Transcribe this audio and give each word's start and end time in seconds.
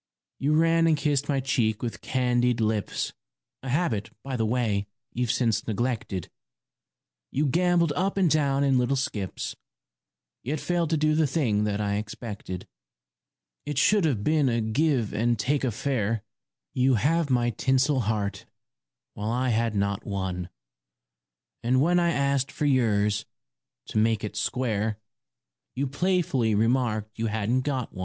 You 0.39 0.55
ran 0.55 0.87
and 0.87 0.97
kissed 0.97 1.29
my 1.29 1.39
cheek 1.41 1.83
with 1.83 2.01
candied 2.01 2.59
lips, 2.59 3.13
A 3.61 3.69
habit, 3.69 4.09
by 4.23 4.35
the 4.35 4.47
way, 4.47 4.87
you've 5.13 5.29
since 5.29 5.67
neglected; 5.67 6.27
You 7.29 7.45
gambolled 7.45 7.93
up 7.95 8.17
and 8.17 8.27
down 8.27 8.63
in 8.63 8.79
little 8.79 8.95
skips, 8.95 9.55
Yet 10.41 10.59
failed 10.59 10.89
to 10.89 10.97
do 10.97 11.13
the 11.13 11.27
thing 11.27 11.65
that 11.65 11.79
I 11.79 11.97
expected. 11.97 12.67
It 13.63 13.77
should 13.77 14.05
have 14.05 14.23
been 14.23 14.49
a 14.49 14.59
give 14.59 15.13
and 15.13 15.37
take 15.37 15.63
affair; 15.63 16.23
You 16.73 16.95
had 16.95 17.29
my 17.29 17.51
tinsel 17.51 17.99
heart, 17.99 18.47
while 19.13 19.29
I 19.29 19.49
had 19.49 19.75
not 19.75 20.03
one, 20.03 20.49
And 21.61 21.79
when 21.79 21.99
I 21.99 22.09
asked 22.09 22.51
for 22.51 22.65
yours, 22.65 23.27
to 23.85 23.99
make 23.99 24.23
it 24.23 24.35
square, 24.35 24.97
You 25.75 25.85
playfully 25.85 26.55
remarked 26.55 27.19
you 27.19 27.27
hadn't 27.27 27.61
got 27.61 27.93
one. 27.93 27.99